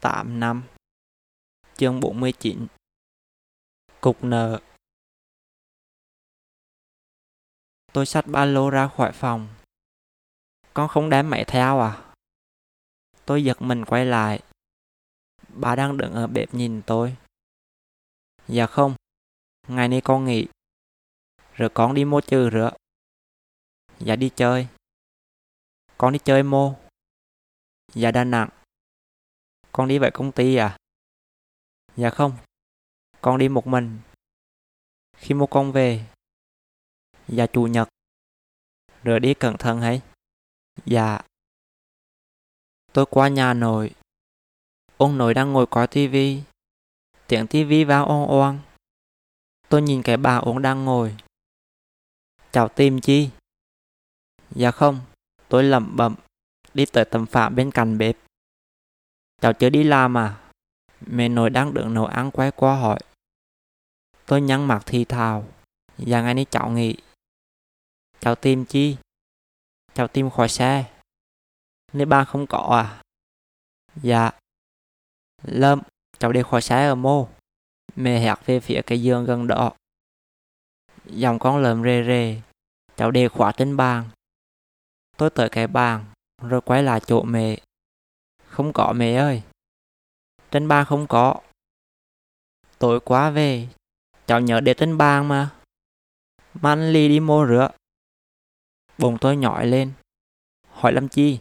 8 0.00 0.40
năm. 0.40 0.62
Chương 1.76 2.00
49 2.00 2.66
Cục 4.00 4.24
nợ. 4.24 4.60
Tôi 7.92 8.06
xách 8.06 8.26
ba 8.26 8.44
lô 8.44 8.70
ra 8.70 8.88
khỏi 8.96 9.12
phòng. 9.12 9.48
Con 10.74 10.88
không 10.88 11.10
đem 11.10 11.30
mẹ 11.30 11.44
theo 11.44 11.80
à? 11.80 12.12
Tôi 13.24 13.44
giật 13.44 13.62
mình 13.62 13.84
quay 13.84 14.04
lại. 14.04 14.40
Bà 15.48 15.76
đang 15.76 15.96
đứng 15.96 16.12
ở 16.12 16.26
bếp 16.26 16.54
nhìn 16.54 16.82
tôi. 16.86 17.16
Dạ 18.48 18.66
không. 18.66 18.94
Ngày 19.68 19.88
nay 19.88 20.00
con 20.04 20.24
nghỉ. 20.24 20.46
Rồi 21.54 21.70
con 21.74 21.94
đi 21.94 22.04
mua 22.04 22.20
chư 22.20 22.50
rửa. 22.52 22.70
Dạ 23.98 24.16
đi 24.16 24.30
chơi. 24.36 24.66
Con 25.98 26.12
đi 26.12 26.18
chơi 26.24 26.42
mô. 26.42 26.74
Dạ 27.94 28.10
Đà 28.10 28.24
Nẵng. 28.24 28.59
Con 29.72 29.88
đi 29.88 29.98
về 29.98 30.10
công 30.10 30.32
ty 30.32 30.56
à? 30.56 30.78
Dạ 31.96 32.10
không. 32.10 32.36
Con 33.20 33.38
đi 33.38 33.48
một 33.48 33.66
mình. 33.66 34.00
Khi 35.16 35.34
mua 35.34 35.46
con 35.46 35.72
về. 35.72 36.06
Dạ 37.28 37.46
chủ 37.46 37.66
nhật. 37.66 37.88
Rồi 39.02 39.20
đi 39.20 39.34
cẩn 39.34 39.56
thận 39.58 39.80
hay 39.80 40.02
Dạ. 40.86 41.20
Tôi 42.92 43.06
qua 43.10 43.28
nhà 43.28 43.54
nội. 43.54 43.94
Ông 44.96 45.18
nội 45.18 45.34
đang 45.34 45.52
ngồi 45.52 45.66
coi 45.70 45.86
tivi 45.86 46.42
Tiếng 47.26 47.46
tivi 47.46 47.84
vang 47.84 48.08
oan 48.08 48.30
oan 48.30 48.60
Tôi 49.68 49.82
nhìn 49.82 50.02
cái 50.02 50.16
bà 50.16 50.36
ông 50.36 50.62
đang 50.62 50.84
ngồi. 50.84 51.16
Chào 52.52 52.68
tìm 52.68 53.00
chi? 53.00 53.30
Dạ 54.50 54.70
không. 54.70 55.00
Tôi 55.48 55.64
lẩm 55.64 55.96
bẩm 55.96 56.14
Đi 56.74 56.86
tới 56.86 57.04
tầm 57.04 57.26
phạm 57.26 57.54
bên 57.54 57.70
cạnh 57.70 57.98
bếp. 57.98 58.16
Cháu 59.40 59.52
chưa 59.52 59.70
đi 59.70 59.84
làm 59.84 60.16
à? 60.16 60.40
Mẹ 61.00 61.28
nội 61.28 61.50
đang 61.50 61.74
đứng 61.74 61.94
nấu 61.94 62.06
ăn 62.06 62.30
quay 62.30 62.50
qua 62.50 62.76
hỏi. 62.80 62.98
Tôi 64.26 64.40
nhăn 64.40 64.64
mặt 64.64 64.82
thì 64.86 65.04
thào. 65.04 65.48
Dạ 65.98 66.22
ngày 66.22 66.34
nay 66.34 66.46
cháu 66.50 66.70
nghỉ. 66.70 66.96
Cháu 68.20 68.34
tìm 68.34 68.64
chi? 68.64 68.96
Cháu 69.94 70.08
tìm 70.08 70.30
khỏi 70.30 70.48
xe. 70.48 70.92
Nếu 71.92 72.06
ba 72.06 72.24
không 72.24 72.46
có 72.46 72.58
à? 72.58 73.02
Dạ. 74.02 74.30
Lâm, 75.42 75.82
Cháu 76.18 76.32
đi 76.32 76.42
khỏi 76.42 76.62
xe 76.62 76.86
ở 76.86 76.94
mô. 76.94 77.28
Mẹ 77.96 78.20
hẹt 78.20 78.46
về 78.46 78.60
phía 78.60 78.80
cái 78.86 79.02
giường 79.02 79.24
gần 79.24 79.46
đó. 79.46 79.72
Dòng 81.04 81.38
con 81.38 81.62
lợm 81.62 81.82
rề 81.82 82.04
rề. 82.06 82.40
Cháu 82.96 83.10
đi 83.10 83.28
khóa 83.28 83.52
trên 83.52 83.76
bàn. 83.76 84.08
Tôi 85.16 85.30
tới 85.30 85.48
cái 85.48 85.66
bàn, 85.66 86.04
Rồi 86.42 86.60
quay 86.60 86.82
lại 86.82 87.00
chỗ 87.06 87.22
mẹ. 87.22 87.58
Không 88.60 88.72
có, 88.72 88.92
mẹ 88.96 89.14
ơi. 89.14 89.42
Trên 90.50 90.68
ba 90.68 90.84
không 90.84 91.06
có. 91.08 91.40
Tối 92.78 93.00
quá 93.00 93.30
về, 93.30 93.68
Cháu 94.26 94.40
nhớ 94.40 94.60
để 94.60 94.74
trên 94.74 94.98
bàn 94.98 95.28
mà. 95.28 95.56
Mang 96.54 96.92
ly 96.92 97.08
đi 97.08 97.20
mua 97.20 97.46
rửa. 97.46 97.70
Bụng 98.98 99.18
tôi 99.20 99.36
nhỏi 99.36 99.66
lên. 99.66 99.92
Hỏi 100.68 100.92
làm 100.92 101.08
chi? 101.08 101.40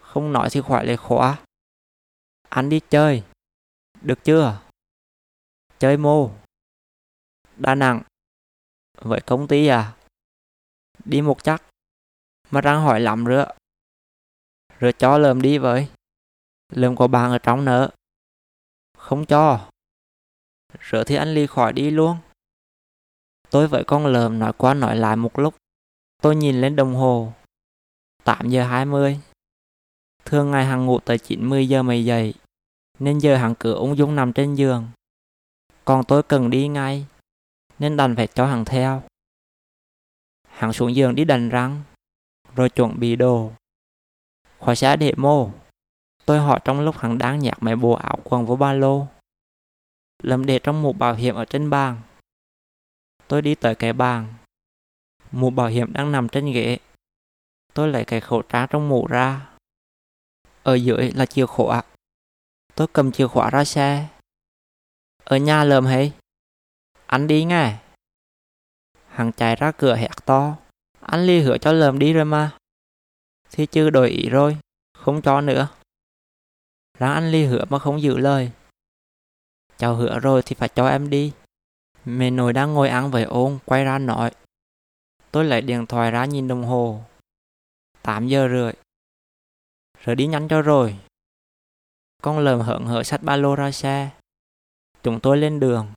Không 0.00 0.32
nói 0.32 0.48
thì 0.52 0.60
khỏi 0.68 0.86
lấy 0.86 0.96
khóa. 0.96 1.42
Anh 2.48 2.68
đi 2.68 2.80
chơi. 2.90 3.24
Được 4.02 4.18
chưa? 4.24 4.60
Chơi 5.78 5.96
mô. 5.96 6.30
Đà 7.56 7.74
Nẵng. 7.74 8.02
Với 8.94 9.20
công 9.20 9.48
ty 9.48 9.66
à? 9.66 9.96
Đi 11.04 11.22
một 11.22 11.44
chắc. 11.44 11.62
Mà 12.50 12.60
đang 12.60 12.82
hỏi 12.82 13.00
lắm 13.00 13.24
rửa. 13.26 13.52
Rồi 14.78 14.92
cho 14.98 15.18
lờm 15.18 15.42
đi 15.42 15.58
với. 15.58 15.88
Lâm 16.72 16.96
có 16.96 17.06
bàn 17.06 17.30
ở 17.30 17.38
trong 17.38 17.64
nữa 17.64 17.88
Không 18.98 19.26
cho. 19.26 19.68
Rửa 20.90 21.04
thì 21.04 21.14
anh 21.14 21.34
ly 21.34 21.46
khỏi 21.46 21.72
đi 21.72 21.90
luôn. 21.90 22.16
Tôi 23.50 23.68
với 23.68 23.84
con 23.84 24.06
lờm 24.06 24.38
nói 24.38 24.52
qua 24.52 24.74
nói 24.74 24.96
lại 24.96 25.16
một 25.16 25.38
lúc. 25.38 25.54
Tôi 26.22 26.36
nhìn 26.36 26.60
lên 26.60 26.76
đồng 26.76 26.94
hồ. 26.94 27.32
8 28.24 28.48
giờ 28.48 28.66
20 28.66 29.20
Thường 30.24 30.50
ngày 30.50 30.64
hàng 30.64 30.86
ngủ 30.86 31.00
tới 31.00 31.18
90 31.18 31.68
giờ 31.68 31.82
mày 31.82 32.04
dậy, 32.04 32.34
Nên 32.98 33.18
giờ 33.18 33.36
hàng 33.36 33.54
cửa 33.58 33.74
ung 33.74 33.96
dung 33.96 34.16
nằm 34.16 34.32
trên 34.32 34.54
giường. 34.54 34.88
Còn 35.84 36.04
tôi 36.04 36.22
cần 36.22 36.50
đi 36.50 36.68
ngay, 36.68 37.06
Nên 37.78 37.96
đành 37.96 38.16
phải 38.16 38.26
cho 38.26 38.46
hàng 38.46 38.64
theo. 38.64 39.02
Hàng 40.48 40.72
xuống 40.72 40.94
giường 40.94 41.14
đi 41.14 41.24
đành 41.24 41.48
răng, 41.48 41.82
Rồi 42.54 42.70
chuẩn 42.70 43.00
bị 43.00 43.16
đồ. 43.16 43.52
Khỏi 44.60 44.76
xá 44.76 44.96
để 44.96 45.12
mô. 45.16 45.50
Tôi 46.26 46.38
hỏi 46.38 46.60
trong 46.64 46.80
lúc 46.80 46.98
hắn 46.98 47.18
đang 47.18 47.38
nhặt 47.38 47.58
mấy 47.60 47.76
bộ 47.76 47.92
áo 47.92 48.18
quần 48.24 48.46
vô 48.46 48.56
ba 48.56 48.72
lô 48.72 49.06
Lâm 50.22 50.46
để 50.46 50.58
trong 50.62 50.82
một 50.82 50.98
bảo 50.98 51.14
hiểm 51.14 51.34
ở 51.34 51.44
trên 51.44 51.70
bàn 51.70 52.00
Tôi 53.28 53.42
đi 53.42 53.54
tới 53.54 53.74
cái 53.74 53.92
bàn 53.92 54.34
Mũ 55.32 55.50
bảo 55.50 55.66
hiểm 55.66 55.92
đang 55.92 56.12
nằm 56.12 56.28
trên 56.28 56.52
ghế. 56.52 56.78
Tôi 57.74 57.88
lấy 57.88 58.04
cái 58.04 58.20
khẩu 58.20 58.42
trang 58.42 58.66
trong 58.70 58.88
mũ 58.88 59.06
ra. 59.06 59.48
Ở 60.62 60.74
dưới 60.74 61.12
là 61.12 61.26
chìa 61.26 61.46
khóa. 61.46 61.82
Tôi 62.74 62.86
cầm 62.92 63.12
chìa 63.12 63.26
khóa 63.26 63.50
ra 63.50 63.64
xe. 63.64 64.08
Ở 65.24 65.36
nhà 65.36 65.64
lờm 65.64 65.86
hay? 65.86 66.12
Anh 67.06 67.26
đi 67.26 67.44
nghe. 67.44 67.76
Hằng 69.08 69.32
chạy 69.32 69.56
ra 69.56 69.72
cửa 69.72 69.96
hét 69.96 70.10
to. 70.24 70.56
Anh 71.00 71.26
ly 71.26 71.40
hứa 71.40 71.58
cho 71.58 71.72
lờm 71.72 71.98
đi 71.98 72.12
rồi 72.12 72.24
mà. 72.24 72.56
Thì 73.50 73.66
chưa 73.66 73.90
đổi 73.90 74.10
ý 74.10 74.28
rồi. 74.28 74.58
Không 74.98 75.22
cho 75.22 75.40
nữa 75.40 75.68
rằng 76.98 77.12
anh 77.12 77.30
ly 77.30 77.44
hứa 77.44 77.64
mà 77.68 77.78
không 77.78 78.02
giữ 78.02 78.18
lời. 78.18 78.50
Cháu 79.76 79.94
hứa 79.94 80.18
rồi 80.18 80.42
thì 80.42 80.54
phải 80.54 80.68
cho 80.68 80.88
em 80.88 81.10
đi. 81.10 81.32
Mẹ 82.04 82.30
nội 82.30 82.52
đang 82.52 82.74
ngồi 82.74 82.88
ăn 82.88 83.10
với 83.10 83.22
ôn, 83.22 83.58
quay 83.64 83.84
ra 83.84 83.98
nói. 83.98 84.30
Tôi 85.30 85.44
lấy 85.44 85.60
điện 85.60 85.86
thoại 85.86 86.10
ra 86.10 86.24
nhìn 86.24 86.48
đồng 86.48 86.64
hồ. 86.64 87.00
8 88.02 88.28
giờ 88.28 88.48
rưỡi. 88.48 88.72
Rồi 90.04 90.16
đi 90.16 90.26
nhanh 90.26 90.48
cho 90.48 90.62
rồi. 90.62 90.98
Con 92.22 92.38
lờm 92.38 92.60
hận 92.60 92.86
hở 92.86 93.02
sách 93.02 93.22
ba 93.22 93.36
lô 93.36 93.56
ra 93.56 93.72
xe. 93.72 94.10
Chúng 95.02 95.20
tôi 95.20 95.36
lên 95.36 95.60
đường. 95.60 95.92